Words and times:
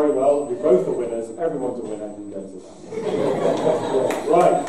very 0.00 0.12
well. 0.12 0.46
We 0.46 0.54
both 0.54 0.88
are 0.88 0.92
winners. 0.92 1.28
Everyone's 1.38 1.78
a 1.78 1.82
winner. 1.82 2.08
Who 2.08 2.30
goes 2.30 2.52
that? 2.52 2.62
right. 4.28 4.66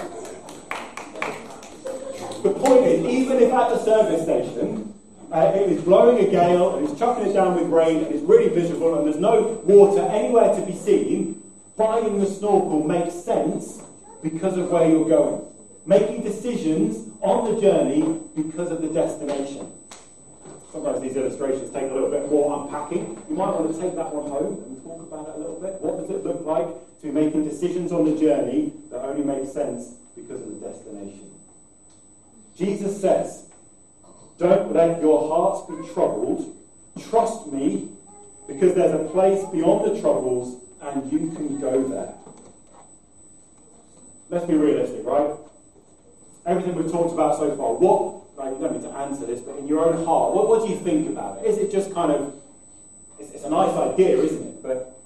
The 2.44 2.50
point 2.50 2.86
is, 2.86 3.06
even 3.06 3.38
if 3.38 3.54
at 3.54 3.70
the 3.70 3.84
service 3.84 4.24
station 4.24 4.94
uh, 5.32 5.54
it 5.56 5.70
is 5.70 5.84
blowing 5.84 6.26
a 6.26 6.30
gale 6.30 6.76
and 6.76 6.90
it's 6.90 7.00
chucking 7.00 7.28
it 7.28 7.34
down 7.34 7.56
with 7.56 7.70
rain 7.70 8.04
and 8.04 8.14
it's 8.14 8.24
really 8.24 8.54
miserable 8.54 8.98
and 8.98 9.08
there's 9.08 9.22
no 9.22 9.62
water 9.64 10.02
anywhere 10.12 10.54
to 10.54 10.66
be 10.66 10.74
seen, 10.74 11.42
buying 11.78 12.20
the 12.20 12.26
snorkel 12.26 12.84
makes 12.84 13.14
sense 13.14 13.82
because 14.22 14.58
of 14.58 14.70
where 14.70 14.90
you're 14.90 15.08
going. 15.08 15.46
Making 15.86 16.24
decisions 16.24 17.10
on 17.22 17.56
the 17.56 17.62
journey 17.62 18.20
because 18.36 18.70
of 18.70 18.82
the 18.82 18.90
destination. 18.90 19.72
Sometimes 20.72 21.02
these 21.02 21.18
illustrations 21.18 21.70
take 21.72 21.92
a 21.92 21.94
little 21.94 22.10
bit 22.10 22.32
more 22.32 22.64
unpacking. 22.64 23.22
You 23.30 23.36
might 23.36 23.50
want 23.50 23.76
to 23.76 23.82
take 23.82 23.94
that 23.96 24.14
one 24.14 24.32
home 24.32 24.64
and 24.64 24.82
talk 24.84 25.02
about 25.02 25.28
it 25.28 25.36
a 25.36 25.38
little 25.38 25.60
bit. 25.60 25.82
What 25.82 26.00
does 26.00 26.10
it 26.10 26.24
look 26.24 26.46
like 26.46 26.68
to 27.02 27.08
be 27.08 27.12
making 27.12 27.44
decisions 27.44 27.92
on 27.92 28.06
the 28.06 28.18
journey 28.18 28.72
that 28.90 29.02
only 29.04 29.24
make 29.24 29.52
sense 29.52 29.96
because 30.16 30.42
of 30.42 30.48
the 30.48 30.68
destination? 30.68 31.30
Jesus 32.56 33.02
says, 33.02 33.50
Don't 34.38 34.72
let 34.74 35.02
your 35.02 35.28
hearts 35.28 35.68
be 35.70 35.94
troubled. 35.94 36.56
Trust 37.10 37.48
me, 37.48 37.90
because 38.48 38.74
there's 38.74 38.94
a 38.94 39.10
place 39.12 39.44
beyond 39.52 39.94
the 39.94 40.00
troubles 40.00 40.62
and 40.82 41.12
you 41.12 41.32
can 41.36 41.60
go 41.60 41.84
there. 41.84 42.14
Let's 44.30 44.46
be 44.46 44.56
realistic, 44.56 45.06
right? 45.06 45.32
Everything 46.46 46.76
we've 46.76 46.92
talked 46.92 47.14
about 47.14 47.38
so 47.38 47.56
far, 47.58 47.74
what 47.74 48.21
like, 48.38 48.54
you 48.54 48.60
don't 48.60 48.74
need 48.74 48.84
to 48.84 48.96
answer 48.98 49.26
this, 49.26 49.42
but 49.42 49.58
in 49.58 49.68
your 49.68 49.86
own 49.86 50.06
heart, 50.06 50.34
what, 50.34 50.48
what 50.48 50.64
do 50.64 50.74
you 50.74 50.80
think 50.80 51.10
about 51.10 51.40
it? 51.40 51.46
Is 51.46 51.58
it 51.58 51.72
just 51.72 51.94
kind 51.94 52.12
of, 52.12 52.34
it's, 53.20 53.32
it's 53.32 53.44
a 53.44 53.50
nice 53.50 53.76
idea, 53.76 54.18
isn't 54.18 54.48
it? 54.48 54.64
But 54.64 54.98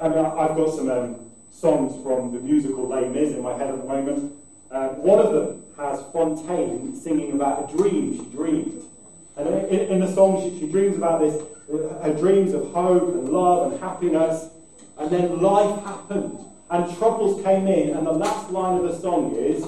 I 0.00 0.08
mean, 0.08 0.18
I've 0.18 0.56
got 0.56 0.74
some 0.74 0.90
um, 0.90 1.16
songs 1.50 2.02
from 2.02 2.32
the 2.32 2.40
musical 2.40 2.86
Les 2.86 3.08
Mis 3.08 3.32
in 3.32 3.42
my 3.42 3.56
head 3.56 3.70
at 3.70 3.78
the 3.78 3.84
moment. 3.84 4.32
Um, 4.70 5.02
one 5.02 5.18
of 5.18 5.32
them 5.32 5.62
has 5.76 6.02
Fantine 6.12 6.96
singing 6.96 7.32
about 7.32 7.70
a 7.70 7.76
dream 7.76 8.16
she 8.16 8.24
dreamed. 8.30 8.82
And 9.36 9.48
in, 9.48 9.80
in 9.88 10.00
the 10.00 10.12
song, 10.12 10.42
she, 10.42 10.58
she 10.58 10.70
dreams 10.70 10.96
about 10.96 11.20
this, 11.20 11.42
her 12.02 12.14
dreams 12.14 12.52
of 12.54 12.72
hope 12.72 13.14
and 13.14 13.28
love 13.28 13.72
and 13.72 13.80
happiness. 13.80 14.48
And 14.98 15.10
then 15.10 15.42
life 15.42 15.84
happened, 15.84 16.38
and 16.70 16.96
troubles 16.96 17.42
came 17.44 17.66
in, 17.66 17.96
and 17.96 18.06
the 18.06 18.12
last 18.12 18.50
line 18.50 18.78
of 18.78 18.82
the 18.84 18.98
song 18.98 19.34
is, 19.36 19.66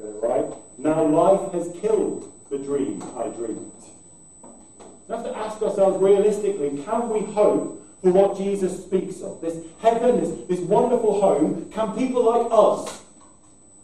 right? 0.00 0.46
Now 0.78 1.04
life 1.04 1.52
has 1.52 1.70
killed 1.80 2.32
the 2.50 2.58
dream 2.58 3.02
I 3.16 3.28
dreamed. 3.28 3.72
We 5.08 5.14
have 5.14 5.24
to 5.24 5.36
ask 5.36 5.60
ourselves 5.62 6.02
realistically 6.02 6.82
can 6.84 7.08
we 7.08 7.20
hope 7.32 7.84
for 8.02 8.12
what 8.12 8.36
Jesus 8.36 8.84
speaks 8.84 9.20
of? 9.20 9.40
This 9.40 9.56
heaven, 9.80 10.20
this, 10.20 10.48
this 10.48 10.60
wonderful 10.60 11.20
home, 11.20 11.70
can 11.72 11.94
people 11.96 12.24
like 12.24 12.48
us, 12.50 13.02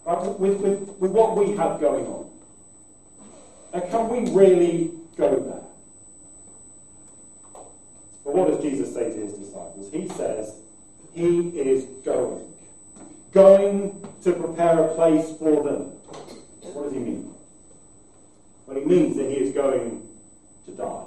right, 0.05 0.39
with, 0.39 0.61
with, 0.61 0.89
with 0.99 1.11
what 1.11 1.37
we 1.37 1.57
have 1.57 1.81
going 1.81 2.07
on, 2.07 2.31
and 3.73 3.83
can 3.91 4.09
we 4.09 4.31
really 4.33 4.93
go 5.17 5.39
there? 5.39 5.63
But 8.25 8.35
what 8.35 8.49
does 8.49 8.61
Jesus 8.61 8.93
say 8.93 9.13
to 9.13 9.21
his 9.21 9.35
disciples? 9.35 9.89
He 9.93 10.09
says, 10.09 10.57
He 11.13 11.49
is 11.51 11.85
going. 12.05 12.53
Going 13.33 14.05
to 14.25 14.33
prepare 14.33 14.83
a 14.83 14.95
place 14.95 15.37
for 15.39 15.63
them. 15.63 15.93
What 16.63 16.85
does 16.85 16.93
he 16.93 16.99
mean? 16.99 17.33
Well, 18.77 18.85
he 18.85 18.95
means 18.95 19.17
that 19.17 19.31
he 19.31 19.37
is 19.37 19.55
going 19.55 20.07
to 20.67 20.71
die. 20.73 21.05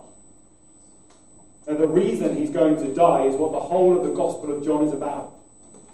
And 1.67 1.77
the 1.77 1.87
reason 1.87 2.35
he's 2.35 2.49
going 2.49 2.77
to 2.77 2.93
die 2.95 3.25
is 3.25 3.35
what 3.35 3.51
the 3.51 3.59
whole 3.59 3.95
of 3.95 4.03
the 4.03 4.13
Gospel 4.13 4.55
of 4.57 4.65
John 4.65 4.87
is 4.87 4.93
about. 4.93 5.33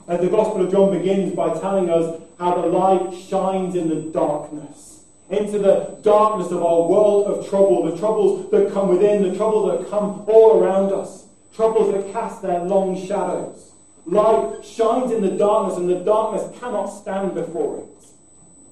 And 0.08 0.22
the 0.22 0.30
Gospel 0.30 0.64
of 0.66 0.72
John 0.72 0.98
begins 0.98 1.36
by 1.36 1.50
telling 1.60 1.90
us 1.90 2.22
how 2.40 2.62
the 2.62 2.68
light 2.68 3.14
shines 3.14 3.76
in 3.76 3.90
the 3.90 4.10
darkness, 4.12 5.04
into 5.30 5.60
the 5.60 5.98
darkness 6.02 6.52
of 6.52 6.64
our 6.64 6.88
world 6.88 7.28
of 7.28 7.50
trouble, 7.50 7.92
the 7.92 7.98
troubles 7.98 8.50
that 8.52 8.72
come 8.72 8.88
within, 8.88 9.24
the 9.24 9.36
troubles 9.36 9.78
that 9.78 9.90
come 9.90 10.24
all 10.28 10.64
around 10.64 10.94
us, 10.94 11.26
troubles 11.54 11.94
that 11.94 12.14
cast 12.14 12.42
their 12.42 12.62
long 12.62 12.96
shadows. 13.06 13.74
Light 14.06 14.64
shines 14.64 15.12
in 15.12 15.22
the 15.22 15.32
darkness, 15.32 15.78
and 15.78 15.90
the 15.90 15.96
darkness 15.96 16.58
cannot 16.58 16.88
stand 16.88 17.34
before 17.34 17.80
it 17.80 17.96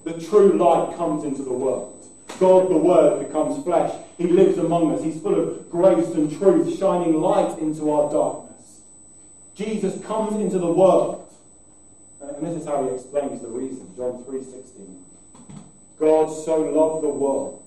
the 0.03 0.19
true 0.19 0.57
light 0.57 0.97
comes 0.97 1.23
into 1.23 1.43
the 1.43 1.53
world. 1.53 2.02
God, 2.39 2.69
the 2.69 2.77
Word, 2.77 3.25
becomes 3.25 3.63
flesh. 3.63 3.93
He 4.17 4.27
lives 4.27 4.57
among 4.57 4.93
us. 4.93 5.03
He's 5.03 5.21
full 5.21 5.39
of 5.39 5.69
grace 5.69 6.07
and 6.13 6.35
truth, 6.37 6.77
shining 6.77 7.19
light 7.19 7.57
into 7.59 7.91
our 7.91 8.11
darkness. 8.11 8.81
Jesus 9.55 10.03
comes 10.05 10.35
into 10.41 10.59
the 10.59 10.71
world. 10.71 11.27
Uh, 12.21 12.33
and 12.35 12.47
this 12.47 12.61
is 12.61 12.67
how 12.67 12.83
he 12.83 12.89
explains 12.95 13.41
the 13.41 13.47
reason. 13.47 13.91
John 13.95 14.23
3.16. 14.23 14.97
God 15.99 16.27
so 16.27 16.59
loved 16.61 17.03
the 17.03 17.09
world 17.09 17.63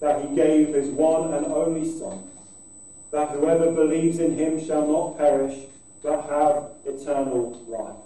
that 0.00 0.28
he 0.28 0.36
gave 0.36 0.68
his 0.68 0.88
one 0.88 1.34
and 1.34 1.46
only 1.46 1.90
Son, 1.90 2.22
that 3.10 3.30
whoever 3.30 3.72
believes 3.72 4.18
in 4.18 4.36
him 4.36 4.64
shall 4.64 4.86
not 4.86 5.18
perish, 5.18 5.58
but 6.02 6.22
have 6.28 6.70
eternal 6.86 7.60
life. 7.66 8.04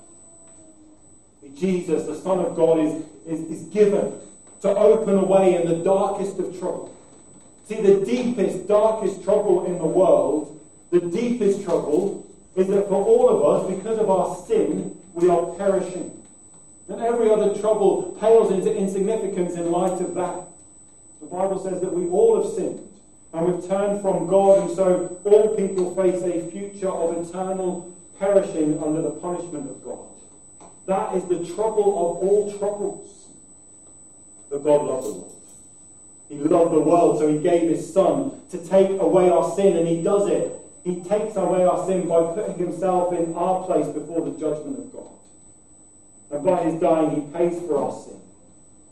Jesus, 1.56 2.06
the 2.06 2.14
Son 2.14 2.38
of 2.38 2.54
God, 2.56 2.78
is, 2.78 3.04
is, 3.26 3.40
is 3.50 3.62
given 3.64 4.18
to 4.62 4.68
open 4.68 5.18
a 5.18 5.24
way 5.24 5.60
in 5.60 5.68
the 5.68 5.84
darkest 5.84 6.38
of 6.38 6.58
trouble. 6.58 6.94
See, 7.66 7.80
the 7.80 8.04
deepest, 8.04 8.66
darkest 8.66 9.22
trouble 9.24 9.66
in 9.66 9.78
the 9.78 9.86
world, 9.86 10.60
the 10.90 11.00
deepest 11.00 11.64
trouble, 11.64 12.26
is 12.56 12.68
that 12.68 12.88
for 12.88 13.04
all 13.04 13.28
of 13.28 13.44
us, 13.44 13.76
because 13.76 13.98
of 13.98 14.10
our 14.10 14.36
sin, 14.46 14.96
we 15.14 15.28
are 15.28 15.46
perishing. 15.54 16.22
And 16.88 17.00
every 17.00 17.30
other 17.30 17.58
trouble 17.58 18.16
pales 18.20 18.50
into 18.50 18.74
insignificance 18.74 19.54
in 19.54 19.70
light 19.70 20.00
of 20.00 20.14
that. 20.14 20.44
The 21.20 21.26
Bible 21.26 21.62
says 21.62 21.80
that 21.80 21.92
we 21.92 22.08
all 22.08 22.42
have 22.42 22.52
sinned 22.52 22.88
and 23.32 23.46
we've 23.46 23.66
turned 23.66 24.02
from 24.02 24.26
God, 24.26 24.58
and 24.60 24.76
so 24.76 25.18
all 25.24 25.56
people 25.56 25.94
face 25.94 26.22
a 26.22 26.50
future 26.50 26.90
of 26.90 27.26
eternal 27.26 27.96
perishing 28.18 28.82
under 28.82 29.00
the 29.00 29.10
punishment 29.10 29.70
of 29.70 29.82
God. 29.82 30.06
That 30.86 31.14
is 31.14 31.24
the 31.24 31.54
trouble 31.54 31.82
of 31.82 32.28
all 32.28 32.52
troubles. 32.58 33.28
That 34.52 34.64
God 34.64 34.84
loved 34.84 35.06
the 35.06 35.12
world. 35.12 35.42
He 36.28 36.36
loved 36.36 36.74
the 36.74 36.80
world, 36.80 37.18
so 37.18 37.32
he 37.32 37.38
gave 37.38 37.70
his 37.70 37.92
son 37.92 38.42
to 38.50 38.58
take 38.58 39.00
away 39.00 39.30
our 39.30 39.50
sin, 39.56 39.78
and 39.78 39.88
he 39.88 40.02
does 40.02 40.28
it. 40.28 40.52
He 40.84 40.96
takes 40.96 41.36
away 41.36 41.64
our 41.64 41.86
sin 41.86 42.06
by 42.06 42.34
putting 42.34 42.58
himself 42.58 43.14
in 43.14 43.34
our 43.34 43.64
place 43.64 43.86
before 43.88 44.30
the 44.30 44.38
judgment 44.38 44.78
of 44.78 44.92
God. 44.92 45.08
And 46.30 46.44
by 46.44 46.62
his 46.64 46.80
dying, 46.80 47.14
he 47.14 47.32
pays 47.32 47.60
for 47.62 47.78
our 47.82 47.92
sin. 47.92 48.20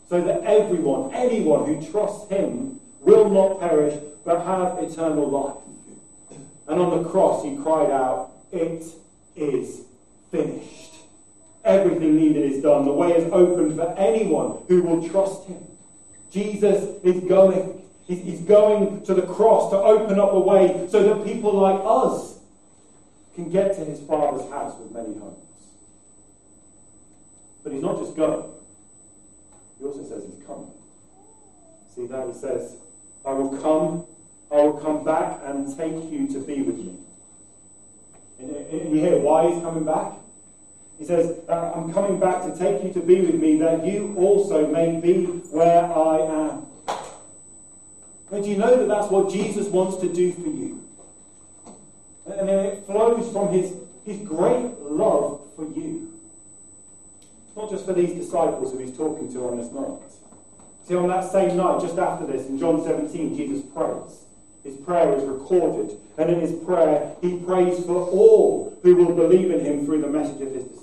So 0.08 0.22
that 0.22 0.44
everyone, 0.44 1.12
anyone 1.12 1.66
who 1.66 1.90
trusts 1.90 2.30
him, 2.30 2.80
will 3.00 3.28
not 3.28 3.60
perish, 3.60 3.98
but 4.24 4.44
have 4.44 4.78
eternal 4.82 5.28
life. 5.28 6.38
And 6.68 6.80
on 6.80 7.02
the 7.02 7.08
cross, 7.08 7.44
he 7.44 7.56
cried 7.56 7.90
out, 7.90 8.30
It 8.50 8.84
is 9.36 9.82
finished. 10.30 10.89
Everything 11.64 12.16
needed 12.16 12.50
is 12.50 12.62
done. 12.62 12.84
The 12.84 12.92
way 12.92 13.12
is 13.12 13.30
open 13.32 13.76
for 13.76 13.94
anyone 13.98 14.62
who 14.68 14.82
will 14.82 15.08
trust 15.08 15.46
him. 15.46 15.64
Jesus 16.30 17.02
is 17.02 17.22
going. 17.24 17.82
He's 18.06 18.40
going 18.40 19.04
to 19.04 19.14
the 19.14 19.22
cross 19.22 19.70
to 19.70 19.76
open 19.76 20.18
up 20.18 20.32
a 20.32 20.40
way 20.40 20.88
so 20.90 21.02
that 21.02 21.24
people 21.24 21.54
like 21.54 21.80
us 21.84 22.40
can 23.36 23.50
get 23.50 23.74
to 23.76 23.84
his 23.84 24.00
Father's 24.00 24.48
house 24.50 24.76
with 24.78 24.90
many 24.90 25.16
homes. 25.16 25.38
But 27.62 27.72
he's 27.72 27.82
not 27.82 27.98
just 27.98 28.16
going, 28.16 28.50
he 29.78 29.84
also 29.84 30.02
says 30.04 30.24
he's 30.24 30.44
coming. 30.44 30.70
See 31.94 32.06
that? 32.06 32.26
He 32.26 32.34
says, 32.34 32.76
I 33.24 33.32
will 33.32 33.56
come, 33.58 34.06
I 34.50 34.62
will 34.62 34.80
come 34.80 35.04
back 35.04 35.40
and 35.44 35.76
take 35.76 36.10
you 36.10 36.26
to 36.28 36.40
be 36.40 36.62
with 36.62 36.78
me. 36.78 36.96
And, 38.38 38.50
you 38.72 39.00
hear 39.00 39.18
why 39.18 39.50
he's 39.52 39.62
coming 39.62 39.84
back? 39.84 40.12
He 41.00 41.06
says, 41.06 41.40
uh, 41.48 41.72
I'm 41.74 41.90
coming 41.94 42.20
back 42.20 42.42
to 42.42 42.54
take 42.58 42.84
you 42.84 42.92
to 42.92 43.00
be 43.00 43.22
with 43.22 43.36
me, 43.36 43.56
that 43.56 43.86
you 43.86 44.14
also 44.18 44.66
may 44.66 45.00
be 45.00 45.24
where 45.24 45.82
I 45.82 46.18
am. 46.18 46.66
And 48.30 48.44
do 48.44 48.50
you 48.50 48.58
know 48.58 48.76
that 48.76 48.86
that's 48.86 49.10
what 49.10 49.32
Jesus 49.32 49.66
wants 49.68 49.96
to 50.02 50.12
do 50.12 50.30
for 50.32 50.48
you? 50.48 50.86
And 52.26 52.50
it 52.50 52.84
flows 52.84 53.32
from 53.32 53.48
his, 53.48 53.72
his 54.04 54.18
great 54.28 54.78
love 54.78 55.40
for 55.56 55.64
you. 55.74 56.12
Not 57.56 57.70
just 57.70 57.86
for 57.86 57.94
these 57.94 58.12
disciples 58.12 58.72
who 58.72 58.78
he's 58.80 58.94
talking 58.94 59.32
to 59.32 59.48
on 59.48 59.56
this 59.56 59.72
night. 59.72 60.00
See, 60.86 60.96
on 60.96 61.08
that 61.08 61.32
same 61.32 61.56
night, 61.56 61.80
just 61.80 61.96
after 61.96 62.26
this, 62.26 62.46
in 62.46 62.58
John 62.58 62.84
17, 62.84 63.38
Jesus 63.38 63.64
prays. 63.74 64.26
His 64.62 64.76
prayer 64.76 65.14
is 65.14 65.24
recorded. 65.24 65.96
And 66.18 66.28
in 66.28 66.40
his 66.40 66.52
prayer, 66.62 67.16
he 67.22 67.38
prays 67.38 67.82
for 67.86 68.06
all 68.06 68.78
who 68.82 68.96
will 68.96 69.14
believe 69.14 69.50
in 69.50 69.64
him 69.64 69.86
through 69.86 70.02
the 70.02 70.08
message 70.08 70.42
of 70.42 70.52
his 70.52 70.64
disciples. 70.64 70.79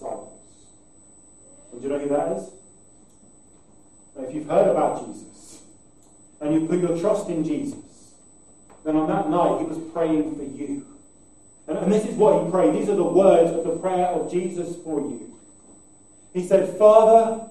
Do 1.78 1.88
you 1.88 1.94
know 1.94 2.00
who 2.00 2.10
that 2.10 2.38
is? 2.38 2.50
Now, 4.16 4.24
if 4.24 4.34
you've 4.34 4.48
heard 4.48 4.70
about 4.70 5.06
Jesus 5.06 5.62
and 6.42 6.54
you've 6.54 6.70
put 6.70 6.80
your 6.80 6.98
trust 6.98 7.30
in 7.30 7.44
Jesus, 7.44 8.14
then 8.84 8.96
on 8.96 9.08
that 9.08 9.30
night 9.30 9.60
he 9.60 9.66
was 9.66 9.78
praying 9.94 10.36
for 10.36 10.44
you. 10.44 10.86
And, 11.68 11.78
and 11.78 11.92
this 11.92 12.06
is 12.06 12.16
what 12.16 12.44
he 12.44 12.52
prayed. 12.52 12.74
These 12.74 12.90
are 12.90 12.96
the 12.96 13.04
words 13.04 13.52
of 13.52 13.64
the 13.64 13.78
prayer 13.78 14.08
of 14.08 14.32
Jesus 14.32 14.76
for 14.84 15.02
you. 15.02 15.38
He 16.34 16.46
said, 16.48 16.78
Father, 16.78 17.48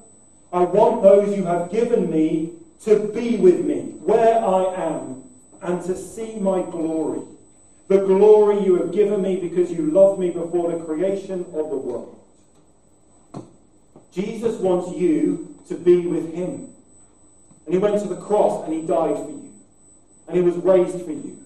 I 0.52 0.62
want 0.62 1.02
those 1.02 1.36
you 1.36 1.44
have 1.44 1.70
given 1.70 2.10
me 2.10 2.52
to 2.84 3.10
be 3.14 3.36
with 3.36 3.64
me 3.64 3.94
where 4.02 4.38
I 4.44 4.74
am 4.74 5.24
and 5.62 5.82
to 5.84 5.96
see 5.96 6.36
my 6.36 6.62
glory. 6.62 7.20
The 7.88 7.98
glory 7.98 8.64
you 8.64 8.76
have 8.76 8.92
given 8.92 9.22
me 9.22 9.36
because 9.36 9.70
you 9.70 9.90
loved 9.90 10.18
me 10.18 10.30
before 10.30 10.72
the 10.72 10.84
creation 10.84 11.40
of 11.54 11.70
the 11.70 11.76
world. 11.76 12.15
Jesus 14.16 14.58
wants 14.60 14.98
you 14.98 15.54
to 15.68 15.74
be 15.74 16.06
with 16.06 16.32
him. 16.32 16.70
And 17.66 17.74
he 17.74 17.78
went 17.78 18.00
to 18.00 18.08
the 18.08 18.16
cross 18.16 18.64
and 18.64 18.72
he 18.72 18.80
died 18.80 19.16
for 19.16 19.30
you. 19.30 19.52
And 20.26 20.36
he 20.36 20.42
was 20.42 20.56
raised 20.56 21.04
for 21.04 21.12
you. 21.12 21.38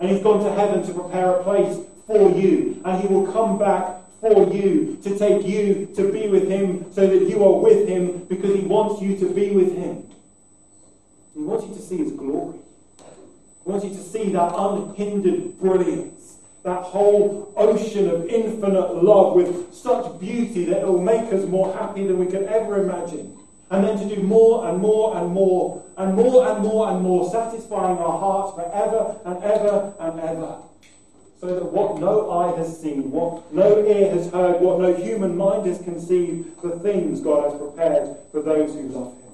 And 0.00 0.10
he's 0.10 0.22
gone 0.22 0.42
to 0.42 0.50
heaven 0.52 0.84
to 0.86 0.94
prepare 0.94 1.32
a 1.32 1.42
place 1.44 1.78
for 2.06 2.30
you. 2.30 2.80
And 2.84 3.00
he 3.00 3.08
will 3.08 3.30
come 3.30 3.58
back 3.58 3.98
for 4.20 4.50
you 4.54 4.98
to 5.02 5.18
take 5.18 5.46
you 5.46 5.92
to 5.96 6.10
be 6.10 6.28
with 6.28 6.48
him 6.48 6.90
so 6.94 7.06
that 7.06 7.28
you 7.28 7.44
are 7.44 7.60
with 7.60 7.86
him 7.86 8.24
because 8.24 8.56
he 8.56 8.62
wants 8.62 9.02
you 9.02 9.18
to 9.18 9.34
be 9.34 9.50
with 9.50 9.76
him. 9.76 10.08
He 11.34 11.40
wants 11.40 11.66
you 11.66 11.74
to 11.74 11.82
see 11.82 11.98
his 11.98 12.12
glory. 12.12 12.58
He 13.64 13.70
wants 13.70 13.84
you 13.84 13.90
to 13.90 14.02
see 14.02 14.30
that 14.30 14.54
unhindered 14.56 15.58
brilliance, 15.58 16.33
that 16.64 16.82
whole 16.82 17.52
ocean 17.56 18.08
of 18.08 18.26
infinite 18.26 19.02
love 19.02 19.34
with 19.34 19.72
such 19.74 20.18
beauty 20.18 20.64
that 20.64 20.80
it 20.80 20.86
will 20.86 21.00
make 21.00 21.30
us 21.30 21.46
more 21.46 21.74
happy 21.76 22.06
than 22.06 22.18
we 22.18 22.26
could 22.26 22.44
ever 22.44 22.82
imagine. 22.82 23.36
And 23.70 23.84
then 23.84 23.98
to 23.98 24.14
do 24.14 24.22
more 24.22 24.66
and 24.68 24.78
more 24.78 25.16
and 25.16 25.30
more 25.30 25.84
and 25.98 26.14
more 26.16 26.48
and 26.48 26.62
more 26.62 26.88
and 26.90 27.02
more, 27.02 27.30
satisfying 27.30 27.98
our 27.98 28.18
hearts 28.18 28.54
forever 28.54 29.20
and 29.26 29.44
ever 29.44 29.94
and 30.00 30.20
ever. 30.20 30.58
So 31.40 31.54
that 31.54 31.70
what 31.70 32.00
no 32.00 32.30
eye 32.30 32.56
has 32.56 32.80
seen, 32.80 33.10
what 33.10 33.52
no 33.52 33.84
ear 33.84 34.10
has 34.10 34.30
heard, 34.30 34.62
what 34.62 34.80
no 34.80 34.94
human 34.94 35.36
mind 35.36 35.66
has 35.66 35.78
conceived, 35.82 36.62
the 36.62 36.78
things 36.78 37.20
God 37.20 37.50
has 37.50 37.60
prepared 37.60 38.16
for 38.32 38.40
those 38.40 38.72
who 38.72 38.88
love 38.88 39.12
Him. 39.12 39.32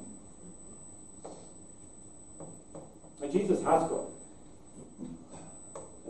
And 3.23 3.33
Jesus 3.33 3.63
has 3.63 3.83
got 3.85 4.07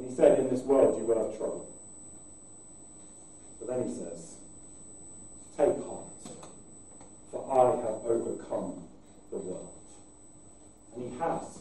And 0.00 0.08
he 0.08 0.16
said, 0.16 0.38
In 0.38 0.48
this 0.48 0.62
world 0.62 0.98
you 0.98 1.04
will 1.04 1.28
have 1.28 1.36
trouble. 1.36 1.68
But 3.58 3.68
then 3.68 3.86
he 3.86 3.94
says, 3.94 4.36
Take 5.58 5.76
heart, 5.84 6.06
for 7.30 7.44
I 7.52 7.76
have 7.82 8.00
overcome 8.06 8.82
the 9.30 9.36
world. 9.36 9.74
And 10.96 11.12
he 11.12 11.18
has. 11.18 11.58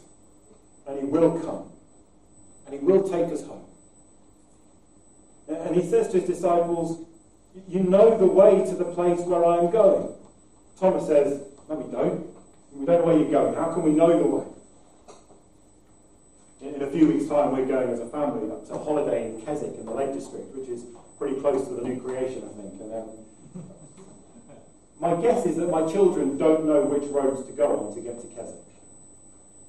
And 0.88 1.00
he 1.00 1.06
will 1.06 1.38
come. 1.42 1.70
And 2.66 2.80
he 2.80 2.86
will 2.86 3.04
take 3.10 3.26
us 3.34 3.44
home. 3.44 3.66
And 5.50 5.76
he 5.76 5.86
says 5.90 6.08
to 6.10 6.20
his 6.22 6.30
disciples, 6.30 7.06
You 7.68 7.82
know 7.82 8.18
the 8.18 8.26
way 8.26 8.64
to 8.64 8.76
the 8.76 8.86
place 8.86 9.20
where 9.20 9.44
I 9.44 9.58
am 9.58 9.70
going. 9.70 10.14
Thomas 10.80 11.08
says, 11.08 11.42
No, 11.68 11.76
we 11.76 11.92
don't. 11.92 12.26
We 12.72 12.86
don't 12.86 13.02
know 13.02 13.06
where 13.06 13.18
you're 13.18 13.32
going. 13.32 13.56
How 13.56 13.74
can 13.74 13.84
we 13.84 13.92
know 13.92 14.18
the 14.18 14.26
way? 14.26 14.46
In 16.62 16.82
a 16.82 16.88
few 16.88 17.08
weeks' 17.08 17.30
time, 17.30 17.54
we're 17.54 17.66
going 17.66 17.90
as 17.90 18.02
a 18.02 18.08
family 18.08 18.52
up 18.52 18.68
to 18.68 18.74
a 18.74 18.84
holiday 18.84 19.30
in 19.30 19.42
Keswick 19.42 19.76
in 19.80 19.86
the 19.86 19.94
Lake 19.94 20.14
District, 20.14 20.54
which 20.54 20.68
is 20.68 20.84
pretty 21.18 21.40
close 21.40 21.66
to 21.68 21.74
the 21.74 21.82
new 21.82 22.02
creation, 22.02 22.44
I 22.44 22.62
think. 22.62 22.82
And, 22.82 22.94
um, 22.94 23.10
my 25.00 25.22
guess 25.22 25.46
is 25.46 25.56
that 25.56 25.70
my 25.70 25.90
children 25.90 26.38
don't 26.38 26.66
know 26.66 26.82
which 26.82 27.10
roads 27.12 27.46
to 27.48 27.54
go 27.54 27.80
on 27.80 27.96
to 27.96 28.02
get 28.02 28.20
to 28.20 28.28
Keswick. 28.28 28.60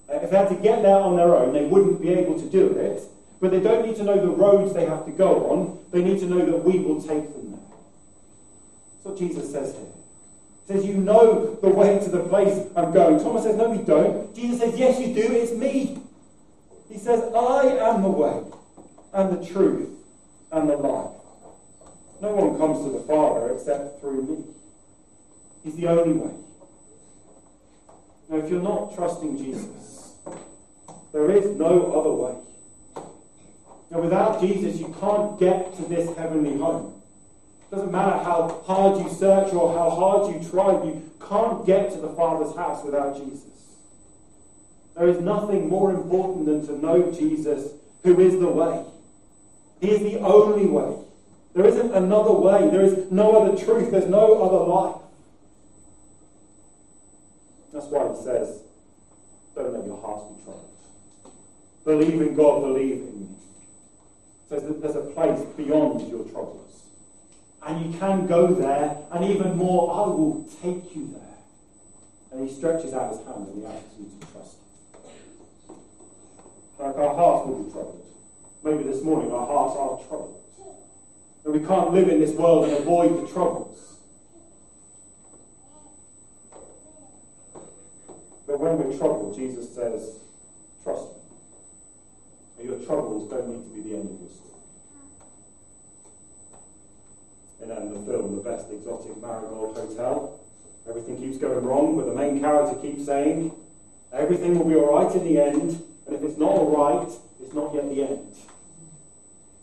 Uh, 0.09 0.17
if 0.17 0.31
they 0.31 0.37
had 0.37 0.49
to 0.49 0.57
get 0.57 0.83
there 0.83 0.97
on 0.97 1.17
their 1.17 1.37
own, 1.37 1.53
they 1.53 1.65
wouldn't 1.65 2.03
be 2.03 2.09
able 2.11 2.37
to 2.41 2.49
do 2.51 2.73
it. 2.73 3.03
But 3.41 3.53
they 3.53 3.61
don't 3.61 3.87
need 3.87 3.95
to 3.97 4.03
know 4.03 4.21
the 4.21 4.29
roads 4.29 4.75
they 4.75 4.87
have 4.87 5.07
to 5.07 5.13
go 5.13 5.47
on. 5.51 5.79
They 5.93 6.03
need 6.03 6.19
to 6.21 6.27
know 6.27 6.45
that 6.45 6.65
we 6.65 6.81
will 6.81 7.01
take 7.01 7.33
them 7.33 7.53
there. 7.53 7.61
That's 7.61 9.05
what 9.05 9.17
Jesus 9.17 9.51
says 9.53 9.75
here. 9.75 9.87
He 10.67 10.73
says, 10.75 10.85
You 10.85 10.95
know 10.95 11.55
the 11.55 11.69
way 11.69 12.01
to 12.01 12.11
the 12.11 12.25
place 12.25 12.67
I'm 12.77 12.93
going. 12.93 13.21
Thomas 13.21 13.45
says, 13.45 13.55
No, 13.55 13.71
we 13.71 13.79
don't. 13.79 14.35
Jesus 14.35 14.59
says, 14.59 14.77
Yes, 14.77 14.99
you 15.01 15.15
do. 15.15 15.33
It's 15.33 15.53
me. 15.53 16.03
He 16.91 16.99
says, 16.99 17.23
I 17.35 17.67
am 17.79 18.03
the 18.03 18.09
way 18.09 18.43
and 19.13 19.39
the 19.39 19.47
truth 19.47 19.91
and 20.51 20.69
the 20.69 20.77
life. 20.77 21.17
No 22.21 22.35
one 22.35 22.59
comes 22.59 22.85
to 22.85 22.91
the 22.91 23.05
Father 23.05 23.55
except 23.55 24.01
through 24.01 24.23
me. 24.23 24.45
He's 25.63 25.77
the 25.77 25.87
only 25.87 26.13
way. 26.13 26.35
Now, 28.29 28.37
if 28.39 28.51
you're 28.51 28.63
not 28.63 28.95
trusting 28.95 29.39
Jesus, 29.39 30.15
there 31.13 31.31
is 31.31 31.57
no 31.57 31.93
other 31.93 32.13
way. 32.13 32.35
Now, 33.91 34.01
without 34.01 34.41
Jesus, 34.41 34.81
you 34.81 34.95
can't 35.01 35.39
get 35.39 35.75
to 35.77 35.83
this 35.83 36.17
heavenly 36.17 36.59
home. 36.59 37.01
It 37.63 37.75
doesn't 37.75 37.93
matter 37.93 38.23
how 38.23 38.63
hard 38.67 39.01
you 39.03 39.11
search 39.11 39.53
or 39.53 39.73
how 39.77 39.91
hard 39.91 40.35
you 40.35 40.49
try, 40.49 40.73
you 40.85 41.11
can't 41.21 41.65
get 41.67 41.93
to 41.93 41.99
the 41.99 42.11
Father's 42.11 42.55
house 42.57 42.85
without 42.85 43.17
Jesus. 43.17 43.60
There 44.97 45.09
is 45.09 45.21
nothing 45.21 45.69
more 45.69 45.91
important 45.93 46.47
than 46.47 46.67
to 46.67 46.79
know 46.79 47.11
Jesus, 47.11 47.73
who 48.03 48.19
is 48.21 48.39
the 48.39 48.49
way. 48.49 48.85
He 49.81 49.91
is 49.91 50.01
the 50.01 50.19
only 50.21 50.67
way. 50.67 50.97
There 51.55 51.67
isn't 51.67 51.95
another 51.95 52.33
way. 52.33 52.69
There 52.71 52.83
is 52.83 53.11
no 53.11 53.43
other 53.43 53.57
truth. 53.57 53.91
There's 53.91 54.09
no 54.09 54.43
other 54.43 54.65
life. 54.65 54.97
That's 57.73 57.87
why 57.87 58.09
he 58.09 58.23
says, 58.23 58.63
don't 59.55 59.73
let 59.73 59.87
your 59.87 60.01
hearts 60.01 60.25
be 60.35 60.45
troubled. 60.45 60.69
Believe 61.85 62.21
in 62.21 62.35
God, 62.35 62.63
believe 62.63 62.97
in 62.97 63.21
me. 63.21 63.29
Says 64.49 64.65
that 64.65 64.83
there's 64.83 64.97
a 64.97 65.03
place 65.13 65.41
beyond 65.57 66.09
your 66.09 66.25
troubles. 66.25 66.83
And 67.67 67.87
you 67.87 67.99
can 67.99 68.27
go 68.27 68.53
there, 68.53 68.97
and 69.13 69.25
even 69.25 69.57
more, 69.57 69.93
I 69.93 70.09
will 70.09 70.47
take 70.63 70.95
you 70.95 71.11
there. 71.13 71.23
And 72.33 72.49
he 72.49 72.55
stretches 72.55 72.93
out 72.93 73.13
his 73.15 73.25
hand 73.27 73.49
in 73.49 73.63
the 73.63 73.69
attitude 73.69 74.21
to 74.21 74.27
trust 74.33 74.60
like 76.81 76.97
our 76.97 77.15
hearts 77.15 77.47
will 77.47 77.63
be 77.63 77.71
troubled. 77.71 78.07
Maybe 78.65 78.85
this 78.85 79.03
morning 79.03 79.33
our 79.33 79.47
hearts 79.47 79.77
are 79.77 80.09
troubled. 80.09 80.43
And 81.45 81.53
we 81.55 81.67
can't 81.67 81.93
live 81.93 82.09
in 82.09 82.21
this 82.21 82.33
world 82.33 82.65
and 82.69 82.73
avoid 82.79 83.23
the 83.23 83.33
troubles. 83.33 83.99
But 88.47 88.59
when 88.61 88.79
we're 88.79 88.97
troubled, 88.97 89.37
Jesus 89.37 89.75
says, 89.75 90.17
trust 90.83 91.05
me. 91.05 91.19
And 92.59 92.69
your 92.69 92.79
troubles 92.81 93.31
don't 93.31 93.49
need 93.49 93.63
to 93.63 93.75
be 93.75 93.89
the 93.89 93.97
end 93.97 94.11
of 94.11 94.21
your 94.21 94.31
story. 94.31 94.51
And 97.63 97.71
in 97.71 97.93
the 97.93 98.11
film, 98.11 98.37
The 98.37 98.43
Best 98.43 98.71
Exotic 98.71 99.21
Marigold 99.21 99.77
Hotel, 99.77 100.41
everything 100.89 101.19
keeps 101.19 101.37
going 101.37 101.65
wrong, 101.65 101.97
but 101.97 102.07
the 102.07 102.15
main 102.15 102.41
character 102.41 102.75
keeps 102.81 103.05
saying, 103.05 103.53
everything 104.13 104.59
will 104.59 104.69
be 104.69 104.77
alright 104.77 105.15
in 105.15 105.25
the 105.25 105.41
end, 105.41 105.83
and 106.07 106.17
if 106.17 106.23
it's 106.23 106.39
not 106.39 106.51
all 106.51 106.71
right, 106.71 107.09
it's 107.43 107.55
not 107.55 107.75
yet 107.75 107.89
the 107.89 108.03
end. 108.03 108.37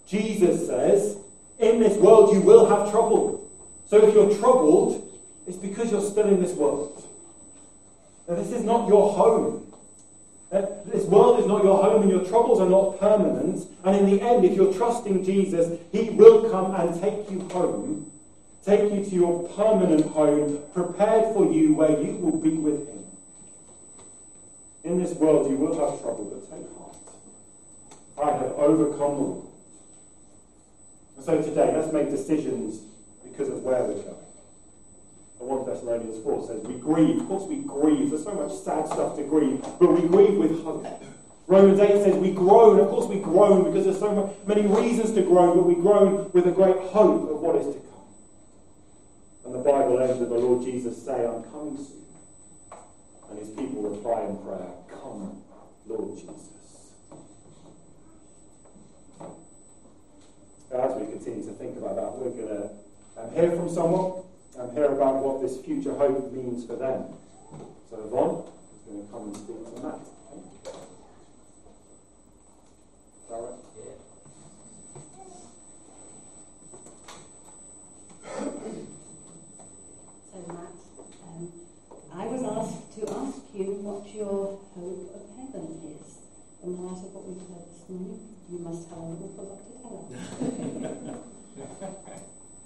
Jesus 0.07 0.67
says, 0.67 1.17
in 1.59 1.79
this 1.79 1.97
world 1.97 2.33
you 2.33 2.41
will 2.41 2.65
have 2.67 2.91
trouble. 2.91 3.49
So 3.87 4.07
if 4.07 4.13
you're 4.13 4.33
troubled, 4.37 5.03
it's 5.47 5.57
because 5.57 5.91
you're 5.91 6.01
still 6.01 6.27
in 6.27 6.41
this 6.41 6.53
world. 6.53 7.03
Now, 8.27 8.35
this 8.35 8.51
is 8.51 8.63
not 8.63 8.87
your 8.87 9.13
home. 9.13 9.63
Uh, 10.51 10.65
this 10.85 11.03
world 11.05 11.39
is 11.39 11.45
not 11.45 11.63
your 11.63 11.81
home, 11.81 12.03
and 12.03 12.11
your 12.11 12.25
troubles 12.25 12.59
are 12.59 12.69
not 12.69 12.99
permanent. 12.99 13.65
And 13.83 13.95
in 13.95 14.05
the 14.17 14.21
end, 14.21 14.45
if 14.45 14.55
you're 14.55 14.73
trusting 14.73 15.23
Jesus, 15.23 15.79
He 15.91 16.09
will 16.09 16.49
come 16.49 16.75
and 16.75 17.01
take 17.01 17.29
you 17.29 17.41
home, 17.49 18.11
take 18.65 18.91
you 18.93 19.03
to 19.03 19.09
your 19.09 19.49
permanent 19.49 20.05
home, 20.07 20.59
prepared 20.73 21.33
for 21.33 21.51
you 21.51 21.73
where 21.73 22.01
you 22.01 22.13
will 22.13 22.37
be 22.37 22.51
with 22.51 22.87
Him. 22.87 23.03
In 24.83 25.01
this 25.01 25.13
world 25.13 25.49
you 25.49 25.57
will 25.57 25.73
have 25.73 26.01
trouble, 26.01 26.25
but 26.25 26.49
take 26.49 26.67
heart. 26.77 26.97
I 28.17 28.37
have 28.37 28.51
overcome 28.53 29.17
them. 29.17 29.47
And 31.17 31.25
so 31.25 31.41
today, 31.41 31.73
let's 31.75 31.91
make 31.91 32.09
decisions 32.09 32.81
because 33.23 33.49
of 33.49 33.63
where 33.63 33.83
we're 33.83 34.01
going. 34.01 34.15
And 35.39 35.49
1 35.49 35.65
Thessalonians 35.65 36.23
4 36.23 36.47
says, 36.47 36.61
We 36.63 36.75
grieve. 36.75 37.21
Of 37.21 37.27
course, 37.27 37.43
we 37.49 37.57
grieve. 37.57 38.09
There's 38.09 38.23
so 38.23 38.33
much 38.33 38.53
sad 38.53 38.87
stuff 38.87 39.15
to 39.17 39.23
grieve, 39.23 39.61
but 39.79 39.91
we 39.91 40.07
grieve 40.07 40.37
with 40.37 40.63
hope. 40.63 40.85
Romans 41.47 41.79
8 41.79 42.03
says, 42.03 42.15
We 42.15 42.31
groan. 42.31 42.79
Of 42.79 42.89
course, 42.89 43.07
we 43.07 43.19
groan 43.19 43.65
because 43.65 43.85
there's 43.85 43.99
so 43.99 44.35
many 44.45 44.61
reasons 44.61 45.13
to 45.13 45.21
groan, 45.21 45.57
but 45.57 45.65
we 45.65 45.75
groan 45.75 46.29
with 46.33 46.47
a 46.47 46.51
great 46.51 46.77
hope 46.77 47.29
of 47.29 47.41
what 47.41 47.55
is 47.55 47.67
to 47.67 47.73
come. 47.73 47.83
And 49.45 49.55
the 49.55 49.59
Bible 49.59 49.99
ends 49.99 50.19
with 50.19 50.29
the 50.29 50.37
Lord 50.37 50.63
Jesus 50.63 51.03
saying, 51.03 51.27
I'm 51.27 51.43
coming 51.43 51.77
soon. 51.77 52.06
And 53.29 53.39
his 53.39 53.49
people 53.49 53.81
reply 53.83 54.23
in 54.23 54.37
prayer, 54.37 54.71
Come, 54.89 55.41
Lord 55.85 56.17
Jesus. 56.17 56.49
As 60.73 60.95
we 60.95 61.05
continue 61.07 61.45
to 61.45 61.53
think 61.53 61.77
about 61.77 61.95
that, 61.95 62.11
we're 62.13 62.29
going 62.31 62.47
to 62.47 62.69
um, 63.21 63.31
hear 63.33 63.51
from 63.55 63.69
someone 63.69 64.23
and 64.59 64.71
hear 64.73 64.85
about 64.85 65.23
what 65.23 65.41
this 65.41 65.59
future 65.61 65.93
hope 65.93 66.31
means 66.31 66.65
for 66.65 66.75
them. 66.75 67.05
So 67.89 68.03
Yvonne 68.03 68.43
is 68.75 68.83
going 68.85 69.05
to 69.05 69.11
come 69.11 69.23
and 69.23 69.35
speak 69.37 69.55
on 69.55 69.81
that. 69.83 69.99
Okay? 70.31 70.71
Is 73.15 73.29
that 73.29 73.39
right? 73.39 73.67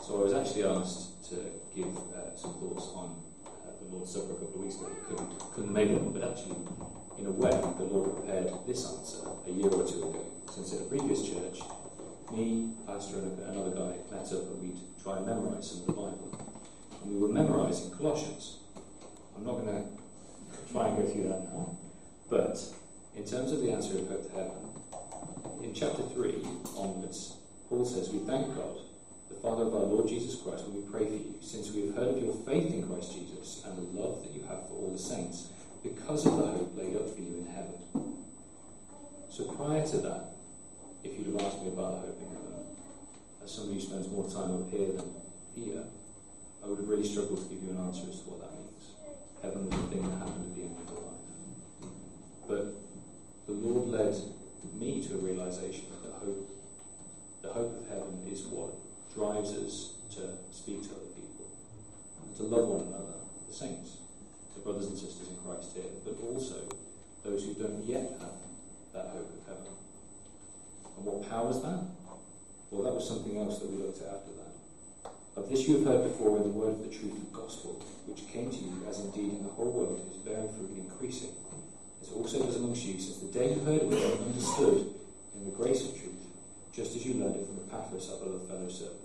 so 0.03 0.19
I 0.19 0.23
was 0.23 0.33
actually 0.51 0.67
asked 0.67 1.29
to 1.29 1.35
give 1.73 1.95
uh, 1.95 2.35
some 2.35 2.53
thoughts 2.55 2.91
on 2.93 3.15
uh, 3.45 3.71
the 3.79 3.95
Lord's 3.95 4.11
Supper 4.11 4.33
a 4.33 4.35
couple 4.35 4.55
of 4.55 4.63
weeks 4.65 4.75
ago. 4.75 4.89
Couldn't, 5.07 5.39
couldn't 5.53 5.71
make 5.71 5.89
it, 5.89 6.13
but 6.13 6.27
actually, 6.27 6.57
in 7.17 7.25
a 7.25 7.31
way, 7.31 7.51
the 7.51 7.87
Lord 7.87 8.17
prepared 8.17 8.51
this 8.67 8.83
answer 8.85 9.29
a 9.47 9.51
year 9.51 9.69
or 9.69 9.87
two 9.87 10.03
ago. 10.03 10.25
Since 10.51 10.73
at 10.73 10.81
a 10.81 10.83
previous 10.83 11.23
church, 11.23 11.61
me, 12.33 12.71
pastor, 12.85 13.19
and 13.19 13.39
another 13.47 13.71
guy 13.71 13.95
met 14.11 14.27
up 14.27 14.43
and 14.51 14.61
we'd 14.61 14.79
try 15.01 15.15
and 15.15 15.25
memorize 15.25 15.71
some 15.71 15.79
of 15.81 15.85
the 15.85 15.93
Bible. 15.93 16.59
And 17.01 17.13
we 17.13 17.17
were 17.21 17.31
memorizing 17.31 17.91
Colossians. 17.91 18.57
I'm 19.37 19.45
not 19.45 19.63
going 19.63 19.71
to 19.71 20.73
try 20.73 20.87
and 20.89 20.97
go 20.97 21.07
through 21.07 21.29
that 21.29 21.47
now. 21.47 21.77
But 22.29 22.59
in 23.15 23.23
terms 23.23 23.53
of 23.53 23.61
the 23.61 23.71
answer 23.71 23.99
of 23.99 24.09
hope 24.09 24.27
to 24.27 24.35
heaven, 24.35 25.63
in 25.63 25.73
chapter 25.73 26.03
3 26.03 26.43
onwards, 26.75 27.37
Paul 27.69 27.85
says, 27.85 28.09
We 28.09 28.19
thank 28.19 28.53
God, 28.53 28.90
Father 29.41 29.63
of 29.63 29.73
our 29.73 29.89
Lord 29.89 30.07
Jesus 30.07 30.39
Christ, 30.39 30.69
we 30.69 30.81
pray 30.85 31.07
for 31.07 31.15
you, 31.15 31.33
since 31.41 31.71
we 31.71 31.87
have 31.87 31.95
heard 31.95 32.07
of 32.09 32.23
your 32.23 32.35
faith 32.45 32.71
in 32.71 32.85
Christ 32.87 33.11
Jesus 33.13 33.65
and 33.65 33.75
the 33.75 33.99
love 33.99 34.21
that 34.21 34.31
you 34.31 34.43
have 34.43 34.69
for 34.69 34.77
all 34.77 34.91
the 34.93 35.01
saints, 35.01 35.47
because 35.81 36.27
of 36.27 36.37
the 36.37 36.45
hope 36.45 36.77
laid 36.77 36.95
up 36.95 37.09
for 37.09 37.19
you 37.19 37.41
in 37.41 37.47
heaven. 37.49 37.73
So 39.31 39.45
prior 39.45 39.83
to 39.83 39.97
that, 40.05 40.37
if 41.03 41.17
you'd 41.17 41.33
have 41.33 41.41
asked 41.41 41.63
me 41.63 41.69
about 41.69 42.05
the 42.05 42.13
hope 42.13 42.21
in 42.21 42.29
heaven, 42.29 42.53
as 43.43 43.51
somebody 43.51 43.79
who 43.79 43.81
spends 43.81 44.07
more 44.09 44.29
time 44.29 44.61
up 44.61 44.69
here 44.69 44.93
than 44.93 45.09
here, 45.55 45.83
I 46.63 46.67
would 46.67 46.77
have 46.77 46.87
really 46.87 47.07
struggled 47.07 47.41
to 47.41 47.49
give 47.49 47.63
you 47.63 47.71
an 47.71 47.81
answer 47.81 48.05
as 48.13 48.21
to 48.21 48.29
what 48.29 48.45
that 48.45 48.53
means. 48.53 48.93
Heaven 49.41 49.65
was 49.65 49.73
a 49.73 49.89
thing 49.89 50.05
that 50.05 50.21
happened 50.21 50.53
at 50.53 50.55
the 50.55 50.61
end 50.69 50.77
of 50.77 50.85
your 50.85 51.01
life. 51.01 51.25
But 52.45 52.77
the 53.49 53.57
Lord 53.57 53.89
led 53.89 54.13
me 54.77 55.01
to 55.01 55.15
a 55.15 55.17
realization 55.17 55.89
that 56.05 56.13
hope, 56.21 56.45
the 57.41 57.49
hope 57.49 57.81
of 57.81 57.89
heaven 57.89 58.21
is 58.29 58.45
what 58.45 58.69
drives 59.15 59.51
us 59.53 59.93
to 60.15 60.37
speak 60.51 60.83
to 60.83 60.95
other 60.95 61.11
people 61.15 61.47
and 62.23 62.35
to 62.35 62.43
love 62.43 62.67
one 62.67 62.87
another, 62.87 63.19
the 63.47 63.53
saints, 63.53 63.97
the 64.55 64.61
brothers 64.61 64.87
and 64.87 64.97
sisters 64.97 65.27
in 65.27 65.35
Christ 65.43 65.75
here, 65.75 65.91
but 66.03 66.15
also 66.23 66.67
those 67.23 67.45
who 67.45 67.53
don't 67.55 67.83
yet 67.85 68.17
have 68.19 68.35
that 68.93 69.11
hope 69.11 69.31
of 69.31 69.41
heaven. 69.47 69.73
And 70.97 71.05
what 71.05 71.29
powers 71.29 71.61
that? 71.61 71.83
Well, 72.71 72.83
that 72.83 72.95
was 72.95 73.07
something 73.07 73.37
else 73.37 73.59
that 73.59 73.69
we 73.69 73.83
looked 73.83 73.99
at 73.99 74.07
after 74.07 74.31
that. 74.39 74.53
Of 75.35 75.49
this 75.49 75.67
you 75.67 75.79
have 75.79 75.87
heard 75.87 76.03
before 76.03 76.37
in 76.37 76.43
the 76.43 76.55
word 76.55 76.79
of 76.79 76.83
the 76.83 76.91
truth 76.91 77.15
the 77.15 77.35
gospel, 77.35 77.83
which 78.07 78.27
came 78.27 78.51
to 78.51 78.57
you, 78.57 78.83
as 78.87 78.99
indeed 78.99 79.31
in 79.39 79.43
the 79.43 79.53
whole 79.55 79.71
world 79.71 80.03
is 80.11 80.19
bearing 80.23 80.51
fruit 80.51 80.71
and 80.75 80.91
increasing, 80.91 81.31
as 82.01 82.11
also 82.11 82.43
does 82.43 82.57
amongst 82.57 82.83
you, 82.83 82.99
since 82.99 83.19
the 83.19 83.31
day 83.31 83.55
you 83.55 83.59
heard 83.63 83.83
it 83.83 83.91
and 83.91 84.27
understood 84.27 84.91
in 85.35 85.45
the 85.45 85.55
grace 85.55 85.87
of 85.87 85.95
truth, 85.95 86.27
just 86.73 86.95
as 86.95 87.05
you 87.05 87.15
learned 87.15 87.35
it 87.35 87.47
from 87.47 87.55
the 87.59 87.67
Epaphras, 87.71 88.11
our 88.11 88.19
beloved 88.19 88.47
fellow 88.47 88.69
servant. 88.69 89.00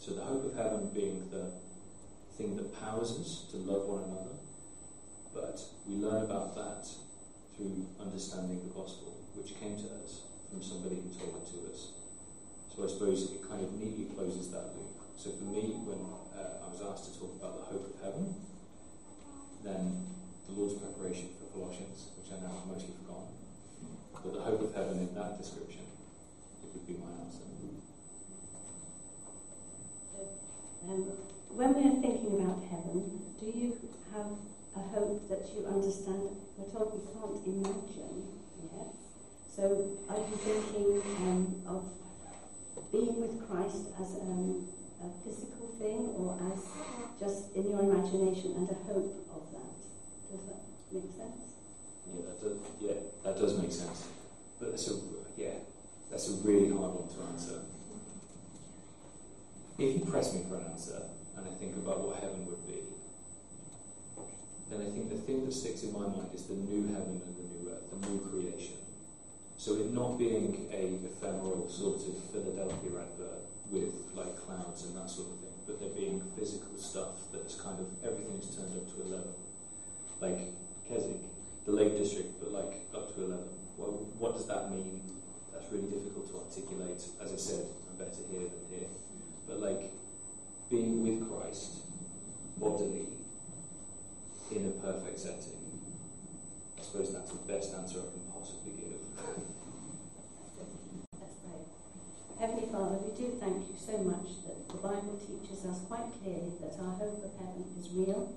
So 0.00 0.16
the 0.16 0.24
hope 0.24 0.48
of 0.48 0.56
heaven 0.56 0.88
being 0.96 1.28
the 1.28 1.52
thing 2.40 2.56
that 2.56 2.72
powers 2.80 3.20
us 3.20 3.44
to 3.52 3.60
love 3.60 3.84
one 3.84 4.08
another, 4.08 4.32
but 5.36 5.60
we 5.84 6.00
learn 6.00 6.24
about 6.24 6.56
that 6.56 6.88
through 7.52 7.84
understanding 8.00 8.64
the 8.64 8.72
gospel, 8.72 9.20
which 9.36 9.60
came 9.60 9.76
to 9.76 9.84
us 10.00 10.24
from 10.48 10.64
somebody 10.64 11.04
who 11.04 11.12
told 11.12 11.36
it 11.36 11.44
to 11.52 11.68
us. 11.68 11.92
So 12.72 12.80
I 12.80 12.88
suppose 12.88 13.28
it 13.28 13.44
kind 13.44 13.60
of 13.60 13.76
neatly 13.76 14.08
closes 14.16 14.48
that 14.56 14.72
loop. 14.72 15.04
So 15.20 15.36
for 15.36 15.44
me, 15.44 15.76
when 15.84 16.00
uh, 16.32 16.64
I 16.64 16.66
was 16.72 16.80
asked 16.80 17.12
to 17.12 17.20
talk 17.20 17.36
about 17.36 17.60
the 17.60 17.66
hope 17.68 17.92
of 17.92 18.00
heaven, 18.00 18.40
then 19.60 20.00
the 20.48 20.56
Lord's 20.56 20.80
preparation 20.80 21.36
for 21.36 21.52
Colossians, 21.52 22.08
which 22.16 22.32
I 22.32 22.40
now 22.40 22.56
have 22.56 22.72
mostly 22.72 22.96
forgotten, 23.04 23.36
but 24.16 24.32
the 24.32 24.48
hope 24.48 24.64
of 24.64 24.72
heaven 24.72 24.96
in 25.04 25.12
that 25.12 25.36
description, 25.36 25.84
it 26.64 26.72
would 26.72 26.88
be 26.88 26.96
my 26.96 27.20
answer. 27.20 27.50
Um, 30.90 31.06
when 31.60 31.76
we're 31.76 32.00
thinking 32.00 32.40
about 32.40 32.56
heaven, 32.72 33.04
do 33.36 33.44
you 33.44 33.76
have 34.16 34.32
a 34.72 34.82
hope 34.96 35.28
that 35.28 35.44
you 35.52 35.68
understand? 35.68 36.32
We're 36.56 36.72
told 36.72 36.96
we 36.96 37.04
can't 37.12 37.36
imagine 37.44 38.32
yet. 38.64 38.88
So 39.44 39.92
are 40.08 40.16
you 40.16 40.36
thinking 40.40 41.04
um, 41.20 41.60
of 41.68 41.84
being 42.90 43.20
with 43.20 43.44
Christ 43.44 43.92
as 44.00 44.08
um, 44.24 44.72
a 45.04 45.12
physical 45.20 45.76
thing 45.76 46.16
or 46.16 46.40
as 46.48 46.64
just 47.20 47.52
in 47.52 47.68
your 47.68 47.84
imagination 47.84 48.56
and 48.56 48.64
a 48.64 48.78
hope 48.88 49.20
of 49.28 49.44
that? 49.52 49.76
Does 50.32 50.40
that 50.48 50.64
make 50.96 51.12
sense? 51.12 51.44
Yeah, 52.08 52.24
that 52.24 52.40
does, 52.40 52.56
yeah, 52.80 52.98
that 53.22 53.36
does 53.36 53.60
make 53.60 53.72
sense. 53.72 54.08
But 54.58 54.70
that's 54.70 54.88
a, 54.88 54.96
yeah, 55.36 55.60
that's 56.10 56.26
a 56.30 56.40
really 56.40 56.72
hard 56.72 56.96
one 56.96 57.08
to 57.12 57.32
answer. 57.36 57.60
If 59.76 60.00
you 60.00 60.10
press 60.10 60.32
me 60.32 60.40
for 60.48 60.56
an 60.56 60.64
answer, 60.72 61.02
and 61.40 61.48
I 61.48 61.54
think 61.56 61.76
about 61.76 62.04
what 62.04 62.20
heaven 62.20 62.44
would 62.44 62.60
be, 62.68 62.84
then 64.68 64.84
I 64.84 64.88
think 64.92 65.08
the 65.08 65.18
thing 65.24 65.44
that 65.48 65.52
sticks 65.52 65.82
in 65.82 65.92
my 65.92 66.04
mind 66.06 66.30
is 66.36 66.44
the 66.44 66.54
new 66.54 66.92
heaven 66.92 67.16
and 67.24 67.34
the 67.34 67.46
new 67.48 67.72
earth, 67.72 67.88
the 67.88 67.98
new 68.06 68.20
creation. 68.28 68.76
So 69.56 69.76
it 69.76 69.92
not 69.92 70.16
being 70.16 70.68
a 70.72 71.00
ephemeral 71.04 71.68
sort 71.68 72.00
of 72.04 72.16
Philadelphia 72.32 72.92
advert 72.96 73.44
with 73.68 73.92
like 74.14 74.36
clouds 74.46 74.84
and 74.84 74.96
that 74.96 75.08
sort 75.08 75.28
of 75.32 75.36
thing, 75.40 75.56
but 75.66 75.80
there 75.80 75.90
being 75.90 76.20
physical 76.36 76.76
stuff 76.76 77.28
that's 77.32 77.60
kind 77.60 77.80
of 77.80 77.88
everything 78.04 78.38
is 78.40 78.56
turned 78.56 78.72
up 78.76 78.88
to 78.94 79.02
eleven. 79.04 79.34
Like 80.20 80.52
Keswick, 80.88 81.20
the 81.66 81.72
Lake 81.72 81.96
District, 81.96 82.30
but 82.40 82.52
like 82.52 82.84
up 82.94 83.14
to 83.14 83.24
eleven. 83.24 83.48
Well, 83.76 84.06
what 84.18 84.36
does 84.36 84.46
that 84.46 84.70
mean? 84.70 85.02
That's 85.52 85.70
really 85.72 85.88
difficult 85.88 86.28
to 86.30 86.40
articulate. 86.40 87.02
As 87.20 87.32
I 87.32 87.36
said, 87.36 87.64
I'm 87.90 87.96
better 87.98 88.22
here 88.30 88.48
than 88.48 88.64
here. 88.70 88.88
But 89.46 89.60
like 89.60 89.92
being 90.70 91.02
with 91.02 91.28
Christ 91.28 91.82
bodily 92.56 93.08
in 94.54 94.66
a 94.66 94.70
perfect 94.78 95.18
setting. 95.18 95.58
I 96.78 96.82
suppose 96.82 97.12
that's 97.12 97.32
the 97.32 97.42
best 97.52 97.74
answer 97.74 97.98
I 97.98 98.08
can 98.14 98.22
possibly 98.32 98.72
give. 98.78 99.02
Heavenly 102.38 102.72
Father, 102.72 102.96
we 103.04 103.12
do 103.18 103.36
thank 103.36 103.68
you 103.68 103.76
so 103.76 103.98
much 103.98 104.46
that 104.46 104.68
the 104.70 104.78
Bible 104.80 105.18
teaches 105.20 105.66
us 105.66 105.82
quite 105.90 106.08
clearly 106.22 106.54
that 106.62 106.78
our 106.80 106.94
hope 106.96 107.20
of 107.20 107.32
heaven 107.36 107.66
is 107.76 107.90
real 107.90 108.32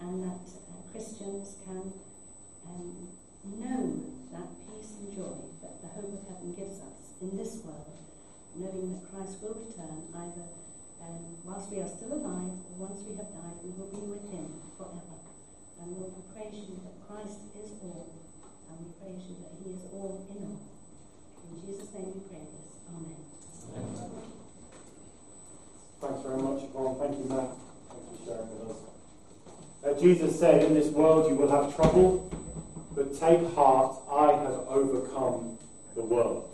and 0.00 0.24
that 0.24 0.40
uh, 0.56 0.80
Christians 0.90 1.56
can 1.66 1.92
um, 2.64 3.08
know 3.44 4.06
that 4.32 4.48
peace 4.64 4.96
and 5.02 5.14
joy 5.14 5.36
that 5.60 5.82
the 5.82 5.88
hope 5.88 6.14
of 6.14 6.22
heaven 6.30 6.54
gives 6.54 6.80
us 6.80 7.12
in 7.20 7.36
this 7.36 7.60
world, 7.66 7.92
knowing 8.56 8.94
that 8.94 9.04
Christ 9.10 9.42
will 9.42 9.58
return 9.68 10.08
either 10.16 10.48
um, 11.02 11.36
whilst 11.44 11.70
we 11.70 11.78
are 11.82 11.88
still 11.90 12.14
alive 12.14 12.54
or 12.54 12.74
once 12.86 13.02
we 13.02 13.14
have 13.18 13.30
died, 13.34 13.58
we 13.62 13.70
will 13.74 13.90
be 13.90 14.02
with 14.06 14.24
him 14.30 14.46
forever. 14.78 15.18
And 15.82 15.98
Lord, 15.98 16.14
we 16.14 16.22
praise 16.30 16.62
you 16.70 16.78
that 16.86 16.96
Christ 17.06 17.42
is 17.58 17.74
all, 17.82 18.14
and 18.70 18.78
we 18.78 18.94
praise 19.02 19.22
you 19.26 19.36
that 19.42 19.52
he 19.58 19.74
is 19.74 19.82
all 19.90 20.22
in 20.30 20.38
all. 20.46 20.62
In 21.50 21.54
Jesus' 21.60 21.90
name 21.92 22.06
we 22.14 22.20
pray 22.30 22.46
this. 22.46 22.70
Amen. 22.86 23.22
Thanks 26.00 26.22
very 26.22 26.42
much, 26.42 26.62
Yvonne. 26.64 26.96
Thank 26.98 27.18
you, 27.18 27.24
Matt. 27.30 27.50
Thanks 27.88 28.06
for 28.10 28.18
sharing 28.26 28.48
with 28.50 28.70
us. 28.70 28.78
Uh, 29.84 30.00
Jesus 30.00 30.38
said, 30.38 30.62
In 30.62 30.74
this 30.74 30.88
world 30.88 31.28
you 31.28 31.34
will 31.36 31.50
have 31.50 31.74
trouble, 31.74 32.30
but 32.94 33.18
take 33.18 33.42
heart, 33.54 33.96
I 34.10 34.32
have 34.32 34.66
overcome 34.68 35.58
the 35.94 36.02
world. 36.02 36.48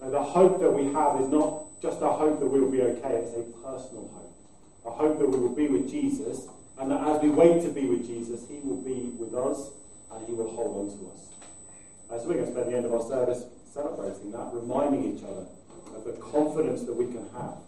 Now, 0.00 0.10
the 0.10 0.22
hope 0.22 0.60
that 0.60 0.70
we 0.70 0.92
have 0.92 1.20
is 1.20 1.28
not 1.28 1.64
just 1.82 2.00
a 2.00 2.08
hope 2.08 2.38
that 2.38 2.46
we 2.46 2.60
will 2.60 2.70
be 2.70 2.80
okay, 2.80 3.14
it's 3.16 3.34
a 3.34 3.42
personal 3.58 4.08
hope. 4.14 4.32
A 4.86 4.90
hope 4.90 5.18
that 5.18 5.28
we 5.28 5.36
will 5.36 5.54
be 5.54 5.66
with 5.66 5.90
Jesus, 5.90 6.46
and 6.78 6.90
that 6.90 7.02
as 7.08 7.20
we 7.20 7.28
wait 7.28 7.60
to 7.62 7.68
be 7.70 7.86
with 7.86 8.06
Jesus, 8.06 8.46
He 8.48 8.60
will 8.62 8.80
be 8.80 9.10
with 9.18 9.34
us 9.34 9.70
and 10.12 10.26
He 10.26 10.32
will 10.32 10.50
hold 10.50 10.88
on 10.88 10.98
to 10.98 11.12
us. 11.12 11.28
Uh, 12.08 12.18
so 12.18 12.28
we're 12.28 12.34
going 12.34 12.46
to 12.46 12.52
spend 12.52 12.72
the 12.72 12.76
end 12.76 12.86
of 12.86 12.94
our 12.94 13.02
service 13.02 13.44
celebrating 13.72 14.30
that, 14.30 14.50
reminding 14.52 15.16
each 15.16 15.24
other 15.24 15.46
of 15.96 16.04
the 16.04 16.12
confidence 16.12 16.84
that 16.84 16.94
we 16.94 17.06
can 17.06 17.26
have 17.32 17.58